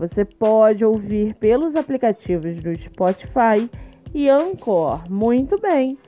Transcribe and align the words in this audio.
você 0.00 0.24
pode 0.24 0.82
ouvir 0.82 1.34
pelos 1.34 1.76
aplicativos 1.76 2.56
do 2.62 2.74
Spotify 2.74 3.70
e 4.14 4.30
Anchor. 4.30 5.04
Muito 5.10 5.60
bem! 5.60 5.98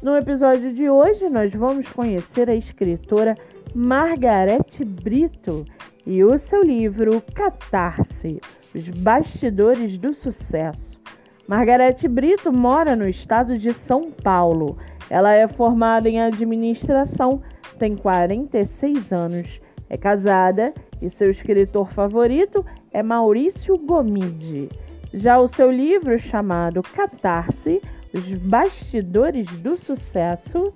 No 0.00 0.16
episódio 0.16 0.72
de 0.72 0.88
hoje, 0.88 1.28
nós 1.28 1.52
vamos 1.52 1.86
conhecer 1.90 2.48
a 2.48 2.54
escritora 2.54 3.34
Margarete 3.74 4.82
Brito 4.86 5.66
e 6.06 6.24
o 6.24 6.38
seu 6.38 6.62
livro 6.62 7.22
Catarse 7.34 8.40
Os 8.74 8.88
Bastidores 8.88 9.98
do 9.98 10.14
Sucesso. 10.14 10.98
Margarete 11.46 12.08
Brito 12.08 12.50
mora 12.50 12.96
no 12.96 13.06
estado 13.06 13.58
de 13.58 13.74
São 13.74 14.10
Paulo. 14.10 14.78
Ela 15.10 15.34
é 15.34 15.46
formada 15.46 16.08
em 16.08 16.22
administração, 16.22 17.42
tem 17.78 17.96
46 17.96 19.12
anos, 19.12 19.60
é 19.90 19.98
casada 19.98 20.72
e 21.02 21.10
seu 21.10 21.30
escritor 21.30 21.92
favorito 21.92 22.64
é 22.92 23.02
Maurício 23.02 23.76
Gomide. 23.78 24.68
Já 25.14 25.38
o 25.38 25.48
seu 25.48 25.70
livro 25.70 26.18
chamado 26.18 26.82
Catarse, 26.82 27.80
Os 28.12 28.24
Bastidores 28.38 29.46
do 29.58 29.76
Sucesso, 29.76 30.72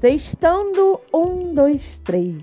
testando 0.00 1.00
um, 1.12 1.52
dois, 1.54 1.98
três. 2.00 2.42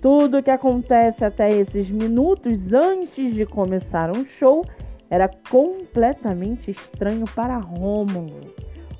Tudo 0.00 0.38
o 0.38 0.42
que 0.42 0.50
acontece 0.50 1.24
até 1.24 1.50
esses 1.50 1.90
minutos 1.90 2.72
antes 2.72 3.34
de 3.34 3.44
começar 3.44 4.10
um 4.16 4.24
show 4.24 4.64
era 5.10 5.28
completamente 5.50 6.70
estranho 6.70 7.26
para 7.34 7.58
Rômulo. 7.58 8.40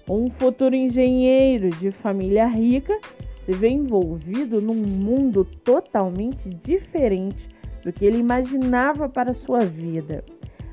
Um 0.08 0.28
futuro 0.30 0.74
engenheiro 0.74 1.70
de 1.70 1.90
família 1.90 2.46
rica 2.46 2.98
se 3.40 3.52
vê 3.52 3.68
envolvido 3.68 4.60
num 4.60 4.74
mundo 4.74 5.44
totalmente 5.44 6.48
diferente 6.48 7.48
do 7.82 7.92
que 7.92 8.04
ele 8.04 8.18
imaginava 8.18 9.08
para 9.08 9.34
sua 9.34 9.60
vida. 9.60 10.24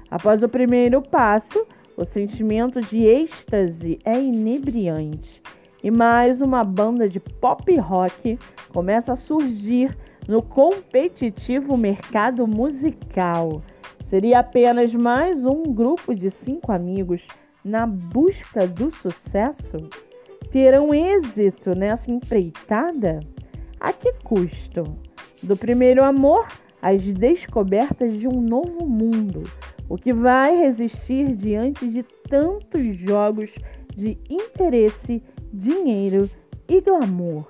Após 0.10 0.44
o 0.44 0.50
primeiro 0.50 1.02
passo, 1.02 1.66
o 1.96 2.06
sentimento 2.06 2.80
de 2.80 3.06
êxtase 3.06 4.00
é 4.06 4.20
inebriante 4.20 5.42
e 5.84 5.92
mais 5.92 6.42
uma 6.42 6.64
banda 6.64 7.08
de 7.08 7.20
pop 7.20 7.76
rock 7.78 8.38
começa 8.74 9.14
a 9.14 9.16
surgir 9.16 9.96
no 10.28 10.42
competitivo 10.42 11.78
mercado 11.78 12.48
musical. 12.48 13.62
Seria 14.02 14.40
apenas 14.40 14.94
mais 14.94 15.46
um 15.46 15.64
grupo 15.64 16.14
de 16.14 16.30
cinco 16.30 16.72
amigos 16.72 17.26
na 17.64 17.86
busca 17.86 18.68
do 18.68 18.94
sucesso? 18.94 19.78
Terão 20.52 20.94
êxito 20.94 21.76
nessa 21.76 22.12
empreitada? 22.12 23.20
A 23.80 23.92
que 23.92 24.14
custo? 24.24 24.84
Do 25.44 25.56
primeiro 25.56 26.04
amor 26.04 26.48
as 26.82 27.02
descobertas 27.04 28.18
de 28.18 28.28
um 28.28 28.42
novo 28.42 28.86
mundo, 28.86 29.44
o 29.90 29.98
que 29.98 30.14
vai 30.14 30.58
resistir 30.58 31.36
diante 31.36 31.88
de 31.88 32.04
tantos 32.30 32.96
jogos 32.98 33.52
de 33.96 34.18
interesse, 34.30 35.24
dinheiro 35.52 36.30
e 36.68 36.82
glamour. 36.82 37.48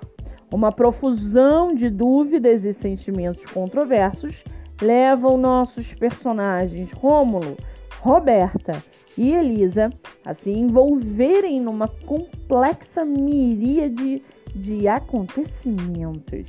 Uma 0.52 0.72
profusão 0.72 1.74
de 1.74 1.90
dúvidas 1.90 2.64
e 2.64 2.72
sentimentos 2.72 3.44
controversos 3.52 4.42
levam 4.80 5.36
nossos 5.36 5.92
personagens 5.94 6.90
Rômulo, 6.92 7.56
Roberta 8.00 8.82
e 9.16 9.34
Elisa 9.34 9.90
a 10.24 10.32
se 10.32 10.50
envolverem 10.50 11.60
numa 11.60 11.88
complexa 11.88 13.04
miríade 13.04 14.22
de 14.54 14.88
acontecimentos. 14.88 16.46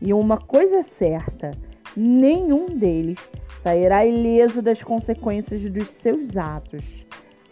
E 0.00 0.12
uma 0.12 0.38
coisa 0.38 0.76
é 0.76 0.82
certa: 0.82 1.50
nenhum 1.96 2.66
deles 2.66 3.18
sairá 3.62 4.06
ileso 4.06 4.62
das 4.62 4.82
consequências 4.82 5.62
dos 5.70 5.90
seus 5.90 6.36
atos. 6.36 6.84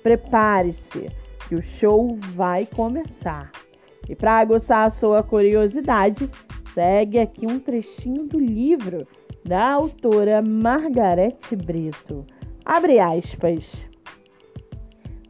Prepare-se, 0.03 1.09
que 1.49 1.55
o 1.55 1.63
show 1.63 2.19
vai 2.35 2.67
começar. 2.67 3.51
E 4.09 4.15
para 4.15 4.39
aguçar 4.39 4.87
a 4.87 4.91
sua 4.91 5.23
curiosidade, 5.23 6.31
segue 6.75 7.19
aqui 7.19 7.47
um 7.47 7.59
trechinho 7.59 8.25
do 8.25 8.39
livro 8.39 9.07
da 9.45 9.73
autora 9.73 10.43
Margarete 10.43 11.57
Brito. 11.57 12.25
Abre 12.65 12.99
aspas. 13.01 13.65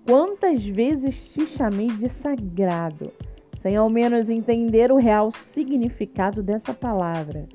Quantas 0.04 0.64
vezes 0.64 1.28
te 1.28 1.46
chamei 1.46 1.88
de 1.88 2.08
sagrado, 2.08 3.12
sem 3.58 3.76
ao 3.76 3.90
menos 3.90 4.30
entender 4.30 4.90
o 4.90 4.96
real 4.96 5.30
significado 5.30 6.42
dessa 6.42 6.72
palavra? 6.72 7.46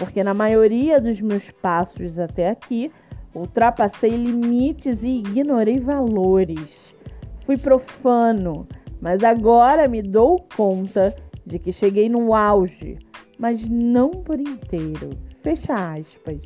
Porque 0.00 0.24
na 0.24 0.32
maioria 0.32 0.98
dos 0.98 1.20
meus 1.20 1.50
passos 1.60 2.18
até 2.18 2.48
aqui 2.48 2.90
ultrapassei 3.34 4.08
limites 4.08 5.04
e 5.04 5.18
ignorei 5.18 5.78
valores. 5.78 6.96
Fui 7.44 7.58
profano, 7.58 8.66
mas 8.98 9.22
agora 9.22 9.86
me 9.86 10.00
dou 10.00 10.42
conta 10.56 11.14
de 11.44 11.58
que 11.58 11.70
cheguei 11.70 12.08
no 12.08 12.34
auge, 12.34 12.98
mas 13.38 13.68
não 13.68 14.08
por 14.10 14.40
inteiro. 14.40 15.10
Fecha 15.42 15.74
aspas. 15.74 16.40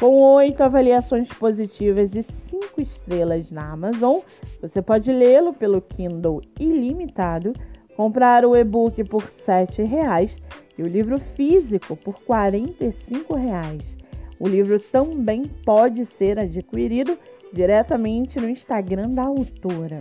Com 0.00 0.20
oito 0.34 0.60
avaliações 0.62 1.28
positivas 1.28 2.16
e 2.16 2.24
cinco 2.24 2.80
estrelas 2.80 3.52
na 3.52 3.70
Amazon, 3.70 4.18
você 4.60 4.82
pode 4.82 5.12
lê-lo 5.12 5.54
pelo 5.54 5.80
Kindle 5.80 6.40
ilimitado, 6.58 7.52
comprar 7.96 8.44
o 8.44 8.56
e-book 8.56 9.02
por 9.04 9.22
R$ 9.22 9.28
7,00 9.28 10.38
e 10.78 10.82
o 10.82 10.86
livro 10.86 11.18
físico 11.18 11.94
por 11.96 12.22
45 12.22 13.34
reais. 13.34 13.84
O 14.38 14.48
livro 14.48 14.80
também 14.80 15.46
pode 15.64 16.06
ser 16.06 16.38
adquirido 16.38 17.18
diretamente 17.52 18.40
no 18.40 18.48
Instagram 18.48 19.10
da 19.10 19.24
autora. 19.24 20.00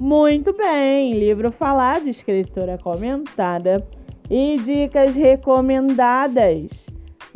Muito 0.00 0.52
bem, 0.52 1.14
livro 1.14 1.50
falado, 1.50 2.08
escritora 2.08 2.78
comentada 2.78 3.84
e 4.30 4.56
dicas 4.56 5.14
recomendadas. 5.14 6.87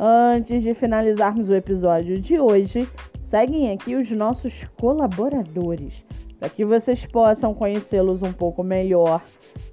Antes 0.05 0.61
de 0.61 0.73
finalizarmos 0.73 1.47
o 1.47 1.55
episódio 1.55 2.19
de 2.19 2.37
hoje, 2.37 2.85
seguem 3.23 3.71
aqui 3.71 3.95
os 3.95 4.11
nossos 4.11 4.53
colaboradores, 4.77 6.03
para 6.37 6.49
que 6.49 6.65
vocês 6.65 7.05
possam 7.05 7.53
conhecê-los 7.53 8.21
um 8.21 8.33
pouco 8.33 8.61
melhor. 8.63 9.23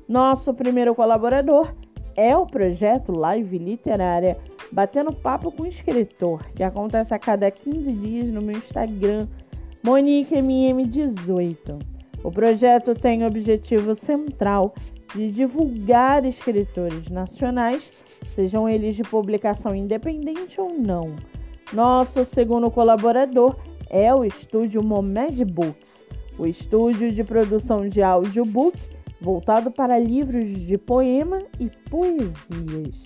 Nosso 0.08 0.54
primeiro 0.54 0.94
colaborador 0.94 1.74
é 2.16 2.36
o 2.36 2.46
projeto 2.46 3.10
Live 3.10 3.58
Literária 3.58 4.38
Batendo 4.70 5.12
Papo 5.12 5.50
com 5.50 5.64
o 5.64 5.66
Escritor, 5.66 6.46
que 6.54 6.62
acontece 6.62 7.12
a 7.12 7.18
cada 7.18 7.50
15 7.50 7.92
dias 7.92 8.28
no 8.28 8.40
meu 8.40 8.56
Instagram, 8.56 9.26
MoniqueMM18. 9.84 11.76
O 12.22 12.30
projeto 12.30 12.94
tem 12.94 13.24
o 13.24 13.26
objetivo 13.26 13.96
central 13.96 14.74
de 15.14 15.30
divulgar 15.30 16.24
escritores 16.24 17.08
nacionais, 17.08 17.90
sejam 18.34 18.68
eles 18.68 18.94
de 18.96 19.02
publicação 19.02 19.74
independente 19.74 20.60
ou 20.60 20.72
não 20.72 21.14
nosso 21.72 22.24
segundo 22.24 22.68
colaborador 22.68 23.54
é 23.88 24.12
o 24.12 24.24
estúdio 24.24 24.82
Momed 24.82 25.44
Books, 25.44 26.04
o 26.36 26.44
estúdio 26.44 27.12
de 27.12 27.22
produção 27.22 27.88
de 27.88 28.02
audiobook 28.02 28.76
voltado 29.20 29.70
para 29.70 29.96
livros 29.96 30.46
de 30.46 30.76
poema 30.76 31.38
e 31.60 31.70
poesias. 31.88 32.96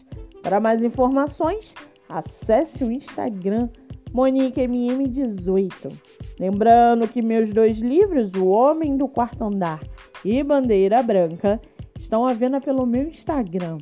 Para 0.42 0.60
mais 0.60 0.82
informações, 0.82 1.74
acesse 2.08 2.82
o 2.84 2.90
Instagram 2.90 3.68
MoniqueMM18. 4.14 5.92
Lembrando 6.40 7.06
que 7.06 7.20
meus 7.20 7.50
dois 7.50 7.76
livros, 7.78 8.32
O 8.34 8.46
Homem 8.46 8.96
do 8.96 9.08
Quarto 9.08 9.44
Andar 9.44 9.80
e 10.24 10.42
Bandeira 10.42 11.02
Branca, 11.02 11.60
estão 12.04 12.26
à 12.26 12.34
venda 12.34 12.60
pelo 12.60 12.86
meu 12.86 13.08
Instagram, 13.08 13.78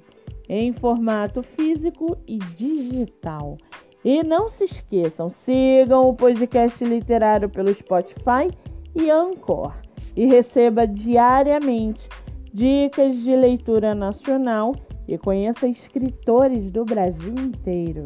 em 0.48 0.72
formato 0.72 1.42
físico 1.42 2.16
e 2.26 2.38
digital. 2.38 3.58
E 4.04 4.22
não 4.22 4.48
se 4.48 4.64
esqueçam, 4.64 5.28
sigam 5.28 6.08
o 6.08 6.14
podcast 6.14 6.84
literário 6.84 7.48
pelo 7.48 7.74
Spotify 7.74 8.48
e 8.94 9.10
Anchor 9.10 9.72
e 10.16 10.26
receba 10.26 10.86
diariamente 10.86 12.08
dicas 12.52 13.16
de 13.16 13.34
leitura 13.34 13.94
nacional 13.94 14.74
e 15.06 15.18
conheça 15.18 15.68
escritores 15.68 16.70
do 16.70 16.84
Brasil 16.84 17.34
inteiro. 17.34 18.04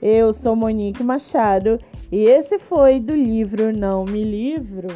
Eu 0.00 0.32
sou 0.32 0.54
Monique 0.54 1.02
Machado 1.02 1.78
e 2.12 2.24
esse 2.24 2.58
foi 2.58 3.00
do 3.00 3.14
livro 3.14 3.76
Não 3.76 4.04
Me 4.04 4.22
Livro. 4.22 4.88